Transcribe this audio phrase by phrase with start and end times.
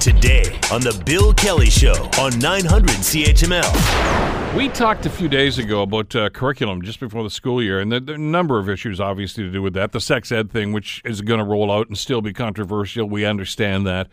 [0.00, 4.56] Today on The Bill Kelly Show on 900 CHML.
[4.56, 7.90] We talked a few days ago about uh, curriculum just before the school year, and
[7.90, 9.92] there, are a number of issues obviously to do with that.
[9.92, 13.24] The sex ed thing, which is going to roll out and still be controversial, we
[13.24, 14.08] understand that.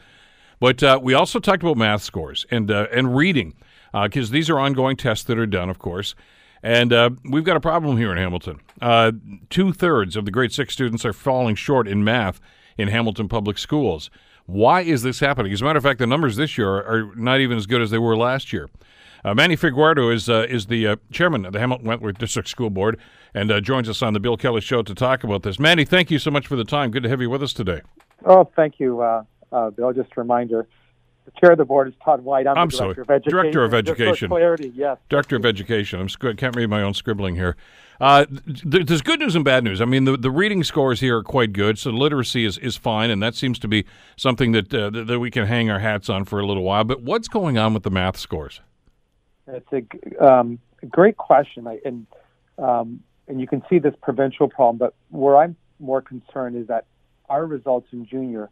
[0.60, 3.54] But uh, we also talked about math scores and uh, and reading,
[3.94, 6.16] because these are ongoing tests that are done, of course.
[6.64, 8.62] And uh, we've got a problem here in Hamilton.
[8.82, 9.12] Uh,
[9.50, 12.40] Two thirds of the grade six students are falling short in math
[12.78, 14.10] in Hamilton public schools.
[14.46, 15.54] Why is this happening?
[15.54, 17.92] As a matter of fact, the numbers this year are not even as good as
[17.92, 18.70] they were last year.
[19.26, 22.70] Uh, Manny Figueiredo is uh, is the uh, chairman of the Hamilton Wentworth District School
[22.70, 23.00] Board
[23.34, 25.60] and uh, joins us on the Bill Kelly Show to talk about this.
[25.60, 26.92] Manny, thank you so much for the time.
[26.92, 27.82] Good to have you with us today.
[28.26, 29.94] Oh, thank you, uh, uh, Bill.
[29.94, 30.68] Just a reminder.
[31.24, 32.48] The chair of the board is Todd White.
[32.48, 32.96] I'm, I'm the sorry.
[32.96, 33.52] director of education.
[33.52, 34.28] Director of Education.
[34.28, 34.98] clarity, yes.
[35.08, 36.02] Director of Education.
[36.02, 37.56] I'm sc- can't read my own scribbling here.
[38.04, 39.80] Uh, th- there's good news and bad news.
[39.80, 43.10] I mean, the, the reading scores here are quite good, so literacy is, is fine,
[43.10, 43.86] and that seems to be
[44.18, 46.84] something that, uh, that we can hang our hats on for a little while.
[46.84, 48.60] But what's going on with the math scores?
[49.48, 52.06] It's a um, great question, I, and
[52.58, 54.78] um, and you can see this provincial problem.
[54.78, 56.86] But where I'm more concerned is that
[57.30, 58.50] our results in junior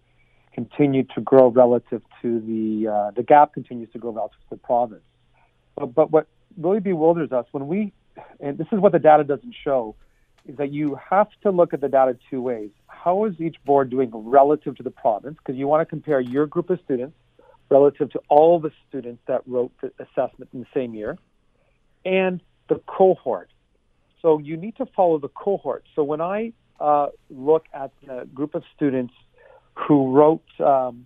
[0.53, 4.57] continue to grow relative to the uh, the gap continues to grow relative to the
[4.57, 5.03] province.
[5.75, 6.27] But, but what
[6.57, 7.91] really bewilders us when we,
[8.39, 9.95] and this is what the data doesn't show,
[10.47, 12.71] is that you have to look at the data two ways.
[12.87, 15.37] How is each board doing relative to the province?
[15.37, 17.15] Because you want to compare your group of students
[17.69, 21.17] relative to all the students that wrote the assessment in the same year,
[22.03, 23.49] and the cohort.
[24.21, 25.85] So you need to follow the cohort.
[25.95, 29.13] So when I uh, look at the group of students
[29.73, 31.05] who wrote um,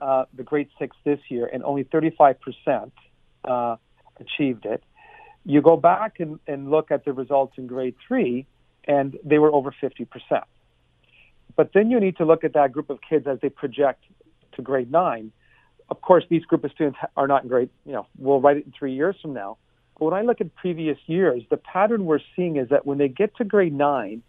[0.00, 2.90] uh, the grade six this year, and only 35%
[3.44, 3.76] uh,
[4.18, 4.82] achieved it.
[5.46, 8.46] You go back and, and look at the results in grade three,
[8.84, 10.08] and they were over 50%.
[11.54, 14.04] But then you need to look at that group of kids as they project
[14.56, 15.30] to grade nine.
[15.88, 18.66] Of course, these group of students are not in grade, you know, we'll write it
[18.66, 19.56] in three years from now.
[19.96, 23.08] But when I look at previous years, the pattern we're seeing is that when they
[23.08, 24.22] get to grade nine,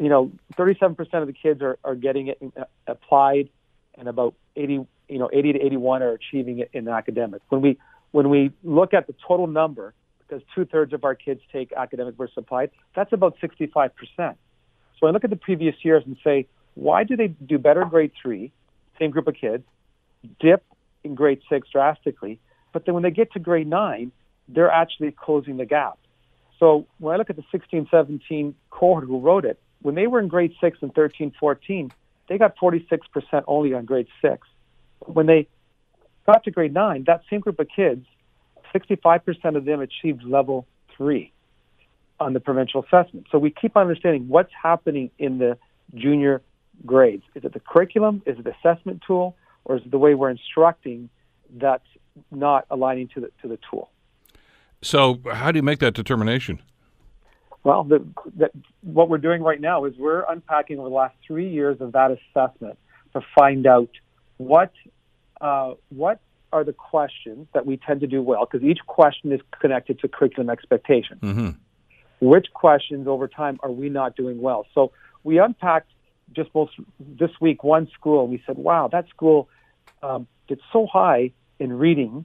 [0.00, 3.50] you know, 37% of the kids are, are getting it uh, applied,
[3.96, 7.44] and about 80, you know, 80 to 81 are achieving it in academics.
[7.50, 7.78] When we
[8.12, 12.14] when we look at the total number, because two thirds of our kids take academic
[12.16, 13.90] versus applied, that's about 65%.
[14.18, 17.88] So I look at the previous years and say, why do they do better in
[17.88, 18.52] grade three,
[18.98, 19.64] same group of kids,
[20.40, 20.64] dip
[21.04, 22.38] in grade six drastically,
[22.72, 24.12] but then when they get to grade nine,
[24.48, 25.98] they're actually closing the gap.
[26.58, 30.20] So when I look at the 16, 17 cohort who wrote it, when they were
[30.20, 31.92] in grade six and 13, 14,
[32.28, 33.00] they got 46%
[33.46, 34.46] only on grade six.
[35.00, 35.48] When they
[36.26, 38.06] got to grade nine, that same group of kids,
[38.74, 40.66] 65% of them achieved level
[40.96, 41.32] three
[42.20, 43.26] on the provincial assessment.
[43.30, 45.58] So we keep on understanding what's happening in the
[45.94, 46.42] junior
[46.86, 47.24] grades.
[47.34, 48.22] Is it the curriculum?
[48.26, 49.36] Is it the assessment tool?
[49.64, 51.08] Or is it the way we're instructing
[51.54, 51.86] that's
[52.30, 53.90] not aligning to the, to the tool?
[54.80, 56.60] So, how do you make that determination?
[57.64, 58.04] Well, the,
[58.36, 58.50] the,
[58.80, 62.10] what we're doing right now is we're unpacking over the last three years of that
[62.10, 62.76] assessment
[63.12, 63.90] to find out
[64.38, 64.72] what
[65.42, 66.20] uh, what
[66.52, 70.08] are the questions that we tend to do well, because each question is connected to
[70.08, 71.20] curriculum expectations.
[71.20, 71.50] Mm-hmm.
[72.20, 74.66] Which questions over time are we not doing well?
[74.74, 74.92] So
[75.24, 75.90] we unpacked
[76.34, 79.48] just most this week one school, we said, "Wow, that school
[80.02, 82.24] um, did so high in reading,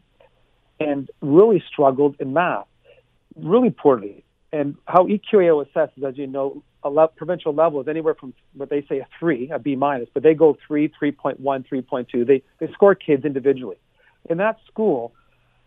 [0.80, 2.68] and really struggled in math,
[3.36, 8.14] really poorly." and how EQAO assesses, as you know, a le- provincial level is anywhere
[8.14, 12.28] from what they say a three, a B minus, but they go three, 3.1, 3.2.
[12.28, 13.78] They they score kids individually.
[14.30, 15.14] In that school,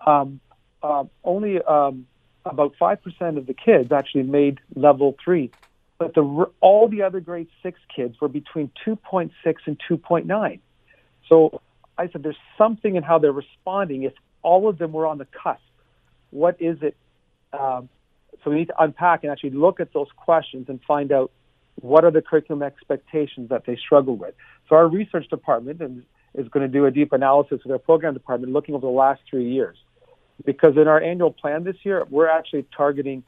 [0.07, 0.41] um,
[0.83, 2.07] uh, only um,
[2.45, 5.51] about five percent of the kids actually made level three,
[5.99, 9.31] but the all the other grade six kids were between 2.6
[9.67, 10.61] and 2.9.
[11.29, 11.61] So
[11.99, 14.05] I said, there's something in how they're responding.
[14.05, 15.61] If all of them were on the cusp,
[16.31, 16.97] what is it?
[17.53, 17.89] Um,
[18.43, 21.31] so we need to unpack and actually look at those questions and find out
[21.81, 24.35] what are the curriculum expectations that they struggle with.
[24.69, 28.53] So our research department is, going to do a deep analysis with our program department
[28.53, 29.77] looking over the last three years.
[30.45, 33.25] Because in our annual plan this year, we're actually targeting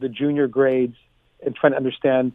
[0.00, 0.96] the junior grades
[1.44, 2.32] and trying to understand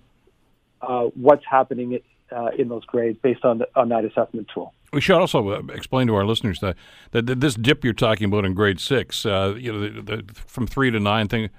[0.82, 2.00] uh, what's happening
[2.32, 4.74] uh, in those grades based on, the, on that assessment tool.
[4.92, 6.76] We should also uh, explain to our listeners that,
[7.12, 10.34] that, that this dip you're talking about in grade six, uh, you know, the, the,
[10.34, 11.50] from three to nine thing,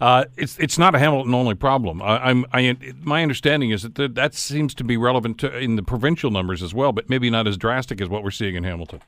[0.00, 2.00] uh, it's it's not a Hamilton only problem.
[2.02, 5.76] I, I'm I, my understanding is that th- that seems to be relevant to, in
[5.76, 8.64] the provincial numbers as well, but maybe not as drastic as what we're seeing in
[8.64, 9.00] Hamilton.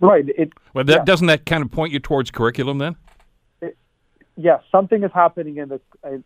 [0.00, 0.28] Right.
[0.28, 1.04] It, Well, that yeah.
[1.04, 2.96] doesn't that kind of point you towards curriculum then?
[4.38, 5.80] yes, something is happening in the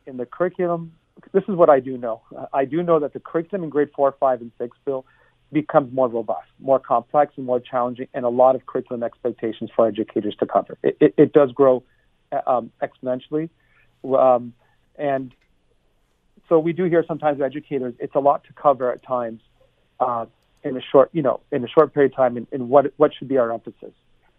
[0.06, 0.92] in the curriculum.
[1.32, 2.22] This is what I do know.
[2.36, 5.04] Uh, I do know that the curriculum in grade four, five, and six, Bill,
[5.52, 9.86] becomes more robust, more complex, and more challenging, and a lot of curriculum expectations for
[9.86, 10.78] educators to cover.
[10.82, 11.82] It, it, it does grow
[12.30, 13.50] uh, um, exponentially,
[14.04, 14.52] um,
[14.96, 15.34] and
[16.48, 17.94] so we do hear sometimes educators.
[17.98, 19.40] It's a lot to cover at times
[20.00, 20.26] uh,
[20.62, 23.12] in a short, you know, in a short period of time, and, and what what
[23.14, 23.92] should be our emphasis.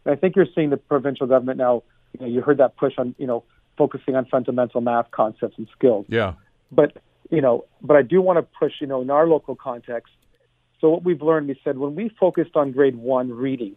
[0.05, 1.83] And I think you're seeing the provincial government now.
[2.13, 3.43] You know, you heard that push on, you know,
[3.77, 6.05] focusing on fundamental math concepts and skills.
[6.09, 6.33] Yeah.
[6.71, 6.97] But
[7.31, 10.13] you know, but I do want to push, you know, in our local context.
[10.79, 13.75] So what we've learned, we said when we focused on grade one reading,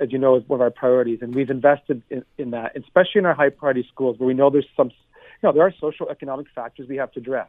[0.00, 3.18] as you know, is one of our priorities, and we've invested in, in that, especially
[3.18, 4.90] in our high priority schools where we know there's some,
[5.44, 7.48] know, there are social economic factors we have to address.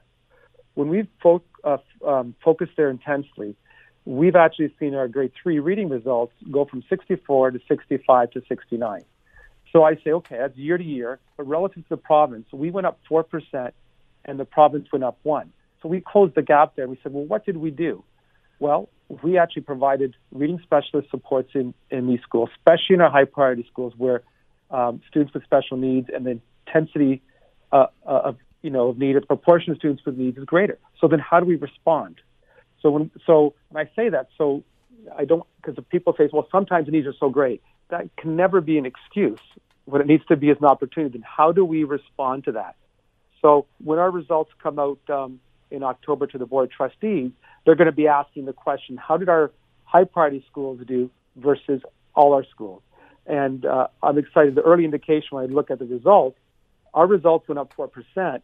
[0.76, 3.56] When we've fo- uh, um, focused there intensely,
[4.06, 9.04] we've actually seen our grade three reading results go from 64 to 65 to 69.
[9.72, 12.88] So I say, okay, that's year to year, but relative to the province, we went
[12.88, 13.72] up 4%
[14.26, 15.52] and the province went up 1.
[15.82, 16.88] So we closed the gap there.
[16.88, 18.04] We said, well, what did we do?
[18.60, 18.90] Well,
[19.22, 23.66] we actually provided reading specialist supports in, in these schools, especially in our high priority
[23.70, 24.22] schools where
[24.72, 27.22] um, students with special needs and the intensity
[27.76, 30.78] uh, uh of you know of need, a proportion of students with needs is greater.
[31.00, 32.22] So then, how do we respond?
[32.82, 34.64] So when so when I say that, so
[35.18, 37.62] I don't because people say, well, sometimes needs are so great.
[37.90, 39.40] That can never be an excuse.
[39.86, 41.18] What it needs to be is an opportunity.
[41.18, 42.76] Then how do we respond to that?
[43.42, 45.40] So when our results come out um,
[45.70, 47.32] in October to the board of trustees,
[47.66, 49.52] they're going to be asking the question: How did our
[49.84, 51.82] high priority schools do versus
[52.16, 52.82] all our schools?
[53.28, 54.56] And uh, I'm excited.
[54.56, 56.38] The early indication when I look at the results,
[56.96, 58.44] our results went up four percent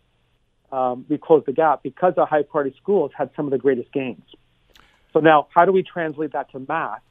[0.72, 3.92] um, we closed the gap because our high priority schools had some of the greatest
[3.92, 4.24] gains.
[5.14, 7.02] So now, how do we translate that to math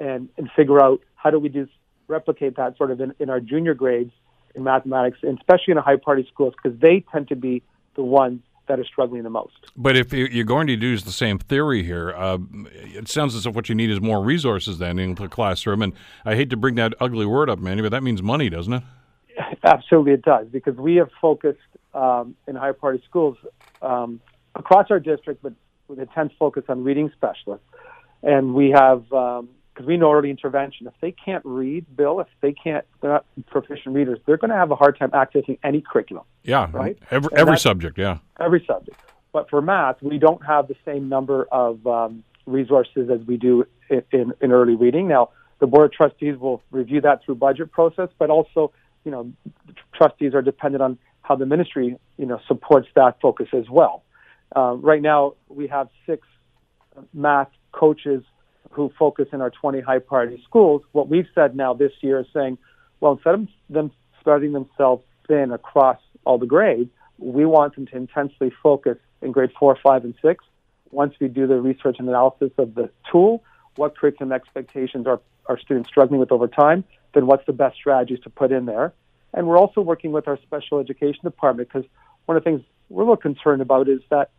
[0.00, 1.66] and, and figure out how do we do
[2.06, 4.12] replicate that sort of in, in our junior grades
[4.54, 7.62] in mathematics, and especially in high priority schools, because they tend to be
[7.96, 9.52] the ones that are struggling the most.
[9.76, 13.54] But if you're going to use the same theory here, uh, it sounds as if
[13.54, 15.82] what you need is more resources then in the classroom.
[15.82, 15.92] And
[16.24, 18.82] I hate to bring that ugly word up, Manny, but that means money, doesn't it?
[19.64, 21.58] Absolutely, it does, because we have focused
[21.94, 23.36] um, in higher priority schools
[23.82, 24.20] um,
[24.54, 25.52] across our district, but
[25.88, 27.66] with intense focus on reading specialists.
[28.22, 29.40] And we have, because
[29.80, 33.26] um, we know early intervention, if they can't read, Bill, if they can't, they're not
[33.46, 36.24] proficient readers, they're going to have a hard time accessing any curriculum.
[36.42, 36.98] Yeah, right.
[37.10, 38.18] Every, every subject, yeah.
[38.40, 38.98] Every subject.
[39.32, 43.66] But for math, we don't have the same number of um, resources as we do
[43.90, 45.08] in, in, in early reading.
[45.08, 48.72] Now, the board of trustees will review that through budget process, but also,
[49.04, 49.32] you know,
[49.94, 54.02] trustees are dependent on how the ministry, you know, supports that focus as well.
[54.54, 56.26] Uh, right now, we have six
[57.12, 58.22] math coaches
[58.70, 60.82] who focus in our 20 high priority schools.
[60.92, 62.58] What we've said now this year is saying,
[63.00, 63.90] well, instead of them
[64.20, 69.50] spreading themselves thin across all the grades, we want them to intensely focus in grade
[69.58, 70.44] four, five, and six.
[70.90, 73.42] Once we do the research and analysis of the tool,
[73.76, 76.84] what curriculum expectations are, are students struggling with over time,
[77.14, 78.92] then what's the best strategies to put in there.
[79.32, 81.88] And we're also working with our special education department because
[82.26, 84.30] one of the things we're a little concerned about is that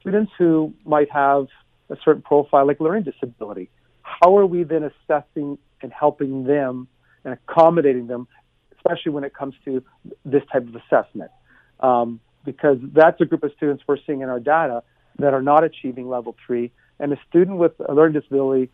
[0.00, 1.46] students who might have
[1.90, 3.70] a certain profile like learning disability,
[4.02, 6.88] how are we then assessing and helping them
[7.24, 8.28] and accommodating them,
[8.76, 9.82] especially when it comes to
[10.24, 11.30] this type of assessment?
[11.80, 14.82] Um, because that's a group of students we're seeing in our data
[15.18, 16.70] that are not achieving level three.
[17.00, 18.70] And a student with a learning disability,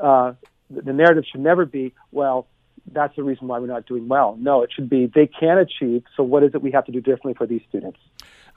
[0.00, 0.32] uh,
[0.68, 2.46] the narrative should never be, well,
[2.92, 4.36] that's the reason why we're not doing well.
[4.38, 6.04] No, it should be they can achieve.
[6.16, 7.98] So what is it we have to do differently for these students?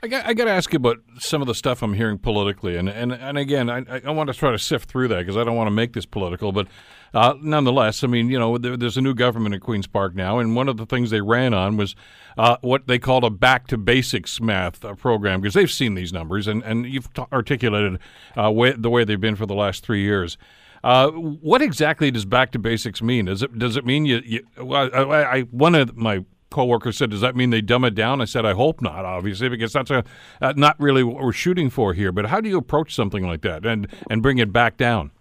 [0.03, 2.75] I got, I got to ask you about some of the stuff I'm hearing politically,
[2.75, 5.45] and and, and again, I, I want to try to sift through that because I
[5.45, 6.67] don't want to make this political, but
[7.13, 10.39] uh, nonetheless, I mean, you know, there, there's a new government at Queens Park now,
[10.39, 11.95] and one of the things they ran on was
[12.37, 16.11] uh, what they called a back to basics math uh, program because they've seen these
[16.11, 17.97] numbers, and and you've t- articulated
[18.37, 20.37] uh, way, the way they've been for the last three years.
[20.83, 23.25] Uh, what exactly does back to basics mean?
[23.25, 24.21] Does it does it mean you?
[24.25, 27.95] you well, I, I, one of my coworkers said, "Does that mean they dumb it
[27.95, 30.03] down?" I said, "I hope not, obviously, because that's a
[30.41, 33.41] uh, not really what we're shooting for here." But how do you approach something like
[33.41, 35.11] that and and bring it back down?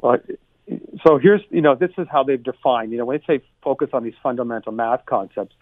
[0.00, 0.18] Well,
[1.06, 2.90] so here's you know this is how they've defined.
[2.90, 5.54] You know, when they say focus on these fundamental math concepts,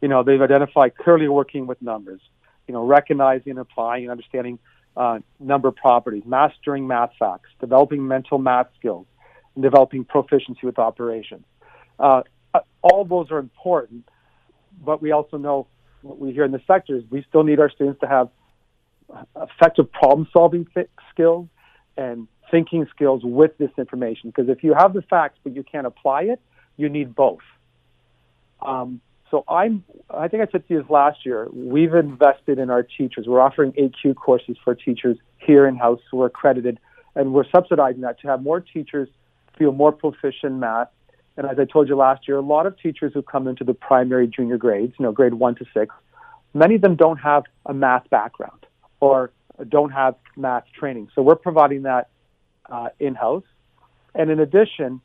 [0.00, 2.20] you know they've identified clearly working with numbers.
[2.68, 4.58] You know, recognizing, applying, and understanding
[4.96, 9.06] uh, number properties, mastering math facts, developing mental math skills,
[9.54, 11.44] and developing proficiency with operations.
[11.98, 12.22] Uh,
[12.82, 14.08] all those are important,
[14.84, 15.66] but we also know
[16.02, 18.28] what we hear in the sector is we still need our students to have
[19.36, 20.66] effective problem solving
[21.10, 21.48] skills
[21.96, 24.30] and thinking skills with this information.
[24.30, 26.40] Because if you have the facts but you can't apply it,
[26.76, 27.40] you need both.
[28.60, 29.00] Um,
[29.30, 32.82] so I'm, I think I said to you this last year, we've invested in our
[32.82, 33.26] teachers.
[33.26, 36.78] We're offering AQ courses for teachers here in house who are accredited
[37.16, 39.08] and we're subsidizing that to have more teachers
[39.58, 40.88] feel more proficient in math.
[41.36, 43.74] And as I told you last year, a lot of teachers who come into the
[43.74, 45.94] primary junior grades, you know, grade one to six,
[46.54, 48.66] many of them don't have a math background
[49.00, 49.32] or
[49.68, 51.08] don't have math training.
[51.14, 52.08] So we're providing that
[52.70, 53.44] uh, in house.
[54.14, 55.00] And in addition,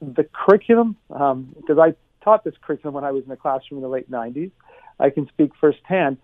[0.00, 1.94] the curriculum, um, because I
[2.28, 4.50] taught this curriculum when I was in the classroom in the late 90s,
[5.00, 6.18] I can speak firsthand,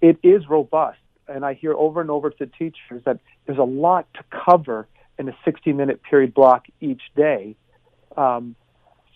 [0.00, 0.98] it is robust.
[1.28, 4.88] And I hear over and over to teachers that there's a lot to cover
[5.18, 7.56] in a 60 minute period block each day.
[8.16, 8.56] Um,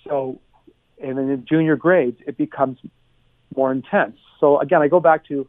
[0.07, 0.39] so,
[1.03, 2.79] and in the junior grades, it becomes
[3.57, 4.19] more intense.
[4.39, 5.49] So again, I go back to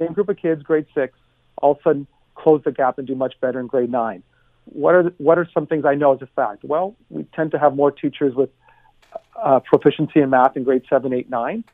[0.00, 1.16] same group of kids, grade six,
[1.62, 4.24] all of a sudden close the gap and do much better in grade nine.
[4.64, 6.64] What are the, what are some things I know as a fact?
[6.64, 8.50] Well, we tend to have more teachers with
[9.36, 11.64] uh, proficiency in math in grade seven, eight, nine,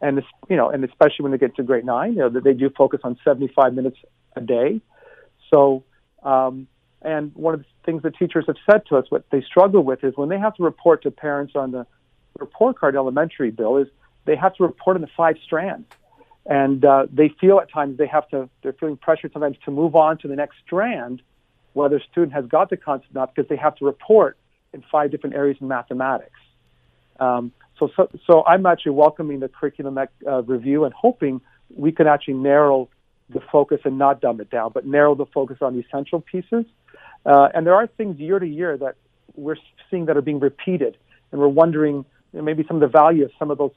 [0.00, 2.44] and this, you know, and especially when they get to grade nine, you know, that
[2.44, 3.98] they do focus on 75 minutes
[4.36, 4.80] a day.
[5.50, 5.84] So,
[6.22, 6.66] um,
[7.02, 10.04] and one of the things that teachers have said to us, what they struggle with
[10.04, 11.86] is when they have to report to parents on the
[12.38, 13.88] report card elementary bill is
[14.24, 15.86] they have to report on the five strands.
[16.46, 19.94] And uh, they feel at times they have to they're feeling pressure sometimes to move
[19.94, 21.22] on to the next strand
[21.74, 24.36] whether a student has got the concept or not because they have to report
[24.74, 26.38] in five different areas in mathematics
[27.20, 31.40] um, so, so, so i'm actually welcoming the curriculum uh, review and hoping
[31.74, 32.88] we can actually narrow
[33.30, 36.64] the focus and not dumb it down but narrow the focus on essential pieces.
[37.24, 38.96] Uh, and there are things year to year that
[39.36, 39.56] we're
[39.90, 40.96] seeing that are being repeated.
[41.30, 43.72] And we're wondering you know, maybe some of the value of some of those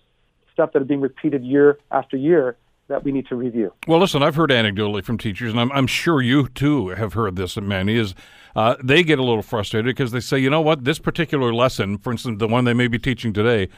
[0.51, 3.73] stuff that are being repeated year after year that we need to review.
[3.87, 7.35] Well, listen, I've heard anecdotally from teachers, and I'm, I'm sure you too have heard
[7.35, 8.13] this, Manny, is
[8.55, 11.97] uh, they get a little frustrated because they say, you know what, this particular lesson,
[11.97, 13.69] for instance, the one they may be teaching today,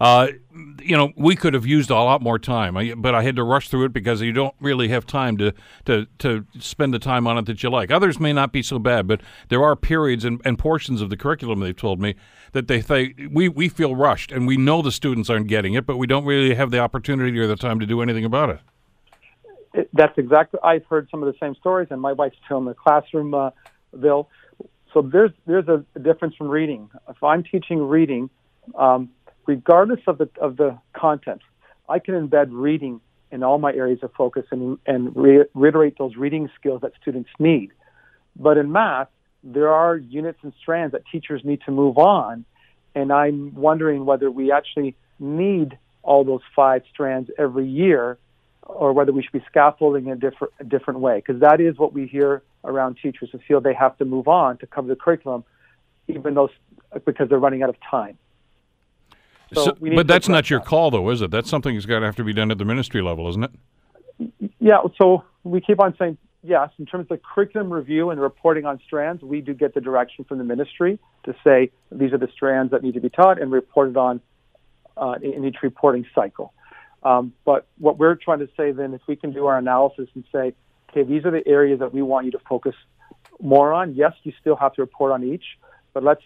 [0.00, 0.28] uh,
[0.80, 3.68] you know, we could have used a lot more time, but I had to rush
[3.68, 5.52] through it because you don't really have time to,
[5.84, 7.90] to, to spend the time on it that you like.
[7.90, 11.16] Others may not be so bad, but there are periods and, and portions of the
[11.16, 12.14] curriculum, they've told me,
[12.52, 15.86] that they say we, we feel rushed and we know the students aren't getting it,
[15.86, 18.60] but we don't really have the opportunity or the time to do anything about it.
[19.74, 22.64] it that's exactly, I've heard some of the same stories, and my wife's still in
[22.64, 23.50] the classroom, uh,
[23.98, 24.28] Bill.
[24.92, 26.88] So there's, there's a difference from reading.
[27.08, 28.30] If I'm teaching reading,
[28.76, 29.10] um,
[29.46, 31.42] regardless of the of the content,
[31.88, 36.16] I can embed reading in all my areas of focus and and re- reiterate those
[36.16, 37.72] reading skills that students need.
[38.36, 39.08] But in math,
[39.42, 42.44] there are units and strands that teachers need to move on,
[42.94, 48.18] and I'm wondering whether we actually need all those five strands every year,
[48.62, 51.16] or whether we should be scaffolding in a different a different way.
[51.16, 54.58] Because that is what we hear around teachers who feel they have to move on
[54.58, 55.44] to cover the curriculum,
[56.08, 56.50] even though
[57.04, 58.16] because they're running out of time.
[59.54, 60.66] So, so but that's not your that.
[60.66, 61.30] call, though, is it?
[61.30, 63.50] That's something that's got to have to be done at the ministry level, isn't it?
[64.60, 64.78] Yeah.
[65.00, 66.70] So we keep on saying yes.
[66.78, 70.24] In terms of the curriculum review and reporting on strands, we do get the direction
[70.24, 73.50] from the ministry to say these are the strands that need to be taught and
[73.50, 74.20] reported on
[74.96, 76.52] uh, in each reporting cycle.
[77.02, 80.24] Um, but what we're trying to say then, if we can do our analysis and
[80.32, 80.54] say,
[80.90, 82.74] okay, these are the areas that we want you to focus
[83.40, 83.94] more on.
[83.94, 85.44] Yes, you still have to report on each,
[85.94, 86.22] but let's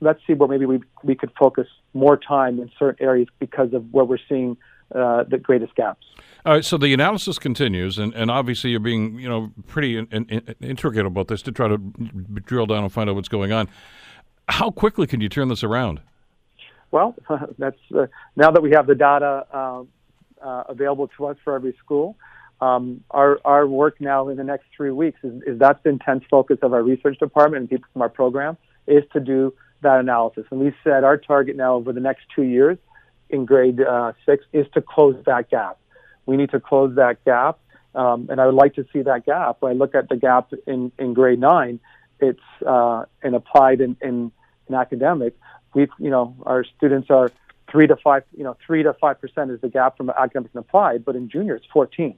[0.00, 3.92] let's see where maybe we we could focus more time in certain areas because of
[3.92, 4.56] where we're seeing
[4.94, 6.06] uh, the greatest gaps.
[6.46, 10.06] All right, so the analysis continues, and, and obviously you're being you know pretty in,
[10.10, 13.68] in, intricate about this to try to drill down and find out what's going on.
[14.48, 16.00] How quickly can you turn this around?
[16.90, 17.14] Well,
[17.58, 19.82] that's uh, now that we have the data uh,
[20.40, 22.16] uh, available to us for every school.
[22.60, 26.24] Um, our our work now in the next three weeks is, is that's the intense
[26.28, 28.56] focus of our research department and people from our program
[28.88, 30.44] is to do that analysis.
[30.50, 32.78] And we said our target now over the next two years
[33.30, 35.78] in grade uh, six is to close that gap.
[36.26, 37.58] We need to close that gap.
[37.94, 39.56] Um, and I would like to see that gap.
[39.60, 41.80] When I look at the gap in, in grade nine,
[42.20, 44.32] it's uh, in applied in, in,
[44.74, 45.34] academic.
[45.72, 47.32] We've, you know, our students are
[47.70, 50.60] three to five, you know, three to five percent is the gap from academic and
[50.60, 52.14] applied, but in junior it's 14.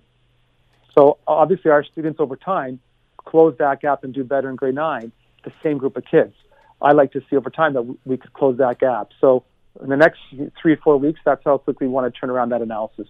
[0.98, 2.80] So obviously our students over time
[3.16, 5.12] close that gap and do better in grade nine,
[5.44, 6.34] the same group of kids.
[6.82, 9.10] I like to see over time that we could close that gap.
[9.20, 9.44] So
[9.82, 10.20] in the next
[10.60, 13.08] three or four weeks, that's how quickly we want to turn around that analysis.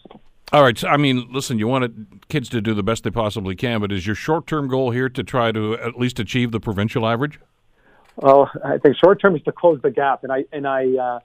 [0.52, 0.76] All right.
[0.76, 3.92] So, I mean, listen, you want kids to do the best they possibly can, but
[3.92, 7.38] is your short term goal here to try to at least achieve the provincial average?
[8.16, 11.20] Well, I think short term is to close the gap, and I and I uh,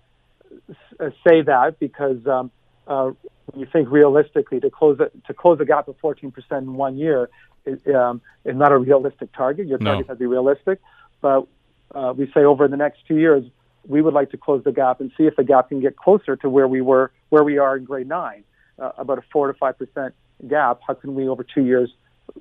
[0.99, 2.51] uh say that because um,
[2.87, 3.11] uh,
[3.47, 6.97] when you think realistically, to close it, to close the gap of 14% in one
[6.97, 7.29] year
[7.65, 9.67] is, um, is not a realistic target.
[9.67, 10.11] Your target no.
[10.11, 10.79] has to be realistic,
[11.21, 11.47] but
[11.93, 13.43] uh, we say over the next two years,
[13.87, 16.35] we would like to close the gap and see if the gap can get closer
[16.37, 18.43] to where we were, where we are in grade nine,
[18.79, 20.13] uh, about a four to five percent
[20.47, 20.79] gap.
[20.87, 21.91] How can we over two years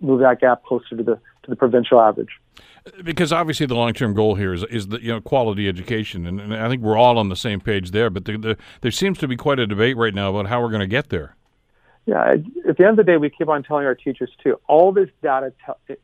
[0.01, 2.41] move that gap closer to the to the provincial average.
[3.03, 6.41] Because obviously the long term goal here is is the you know quality education, and,
[6.41, 8.11] and I think we're all on the same page there.
[8.11, 10.71] But the, the, there seems to be quite a debate right now about how we're
[10.71, 11.37] going to get there.
[12.07, 12.37] Yeah,
[12.69, 14.61] at the end of the day, we keep on telling our teachers too.
[14.67, 15.55] All this data,
[15.89, 15.95] te-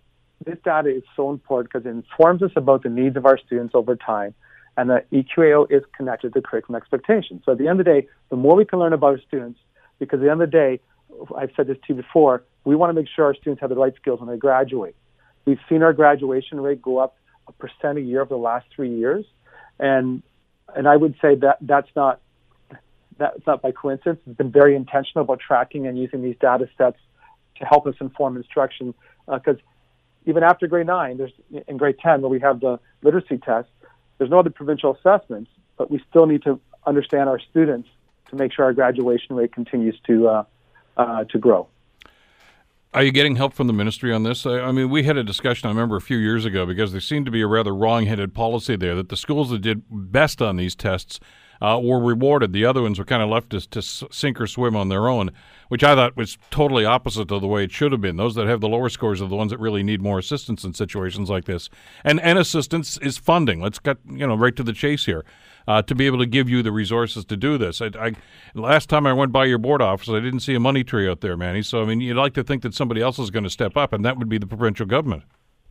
[0.44, 3.74] this data is so important because it informs us about the needs of our students
[3.74, 4.34] over time,
[4.76, 7.42] and that EQAO is connected to curriculum expectations.
[7.44, 9.60] So at the end of the day, the more we can learn about our students,
[9.98, 10.80] because at the end of the day,
[11.36, 13.76] I've said this to you before, we want to make sure our students have the
[13.76, 14.96] right skills when they graduate.
[15.44, 17.16] We've seen our graduation rate go up
[17.48, 19.24] a percent a year over the last three years,
[19.78, 20.22] and
[20.74, 22.20] and I would say that that's not
[23.18, 24.20] that's not by coincidence.
[24.26, 26.98] It's been very intentional about tracking and using these data sets
[27.58, 28.94] to help us inform instruction.
[29.26, 29.69] Because uh,
[30.26, 31.32] even after grade nine, there's
[31.66, 33.68] in grade ten where we have the literacy test,
[34.18, 37.88] there's no other provincial assessments, but we still need to understand our students
[38.28, 40.44] to make sure our graduation rate continues to uh,
[40.96, 41.68] uh, to grow.
[42.92, 44.44] Are you getting help from the ministry on this?
[44.44, 47.24] I mean, we had a discussion, I remember, a few years ago because there seemed
[47.26, 50.56] to be a rather wrong headed policy there that the schools that did best on
[50.56, 51.20] these tests
[51.60, 52.52] uh, were rewarded.
[52.52, 55.30] The other ones were kind of left to, to sink or swim on their own,
[55.68, 58.16] which I thought was totally opposite of the way it should have been.
[58.16, 60.74] Those that have the lower scores are the ones that really need more assistance in
[60.74, 61.68] situations like this.
[62.04, 63.60] And, and assistance is funding.
[63.60, 65.24] Let's get you know right to the chase here
[65.68, 67.80] uh, to be able to give you the resources to do this.
[67.80, 68.12] I, I,
[68.54, 71.20] last time I went by your board office, I didn't see a money tree out
[71.20, 71.62] there, Manny.
[71.62, 73.92] So I mean, you'd like to think that somebody else is going to step up,
[73.92, 75.24] and that would be the provincial government.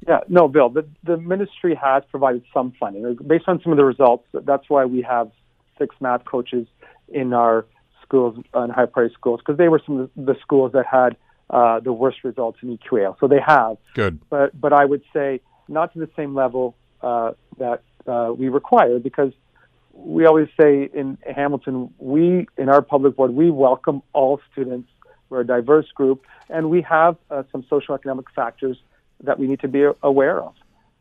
[0.07, 0.69] Yeah, no, Bill.
[0.69, 4.25] The the ministry has provided some funding based on some of the results.
[4.33, 5.31] That's why we have
[5.79, 6.67] six math coaches
[7.07, 7.65] in our
[8.03, 11.15] schools and high priced schools because they were some of the schools that had
[11.49, 13.15] uh, the worst results in EQAO.
[13.19, 13.77] So they have.
[13.95, 14.19] Good.
[14.29, 18.99] But but I would say not to the same level uh, that uh, we require
[18.99, 19.33] because
[19.93, 24.89] we always say in Hamilton, we, in our public board, we welcome all students.
[25.29, 28.77] We're a diverse group, and we have uh, some socioeconomic factors
[29.23, 30.53] that we need to be aware of.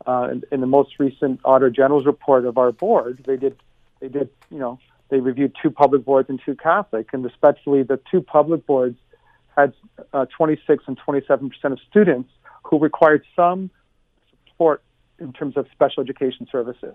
[0.06, 3.56] Uh, in, in, the most recent Auditor General's report of our board, they did,
[4.00, 4.78] they did, you know,
[5.10, 8.98] they reviewed two public boards and two Catholic, and respectfully, the two public boards
[9.56, 9.72] had
[10.12, 12.30] uh, 26 and 27 percent of students
[12.64, 13.70] who required some
[14.48, 14.82] support
[15.18, 16.94] in terms of special education services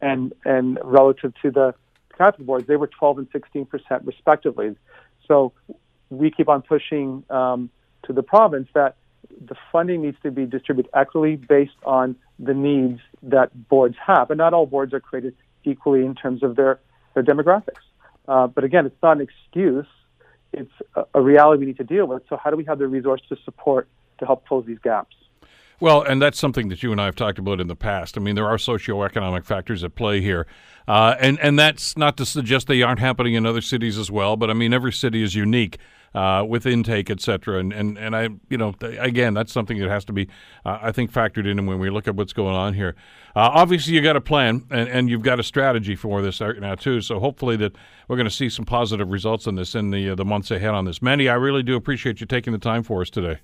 [0.00, 1.74] and and relative to the
[2.16, 4.74] Catholic boards, they were 12 and 16 percent respectively.
[5.26, 5.52] So
[6.10, 7.70] we keep on pushing um,
[8.04, 8.96] to the province that
[9.46, 14.38] the funding needs to be distributed equitably based on the needs that boards have, and
[14.38, 16.80] not all boards are created equally in terms of their
[17.14, 17.82] their demographics.
[18.26, 19.86] Uh, but again, it's not an excuse;
[20.52, 22.22] it's a, a reality we need to deal with.
[22.28, 25.14] So, how do we have the resource to support to help close these gaps?
[25.80, 28.16] Well, and that's something that you and I have talked about in the past.
[28.16, 30.46] I mean, there are socioeconomic factors at play here,
[30.88, 34.36] uh, and and that's not to suggest they aren't happening in other cities as well.
[34.36, 35.78] But I mean, every city is unique
[36.14, 37.58] uh, with intake, et cetera.
[37.58, 40.28] And, and and I, you know, again, that's something that has to be,
[40.64, 42.94] uh, I think, factored in when we look at what's going on here.
[43.36, 46.58] Uh, obviously, you got a plan and, and you've got a strategy for this right
[46.60, 47.00] now too.
[47.00, 47.76] So hopefully that
[48.08, 50.74] we're going to see some positive results on this in the uh, the months ahead
[50.74, 51.00] on this.
[51.02, 53.38] Mandy, I really do appreciate you taking the time for us today.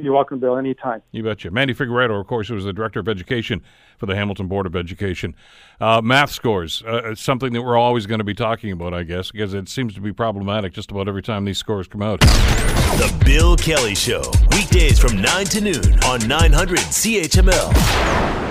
[0.00, 1.02] You're welcome, Bill, anytime.
[1.10, 1.50] You betcha.
[1.50, 3.62] Mandy Figueiredo, of course, was the Director of Education
[3.96, 5.34] for the Hamilton Board of Education.
[5.80, 9.32] Uh, math scores, uh, something that we're always going to be talking about, I guess,
[9.32, 12.20] because it seems to be problematic just about every time these scores come out.
[12.20, 18.47] The Bill Kelly Show, weekdays from 9 to noon on 900 CHML.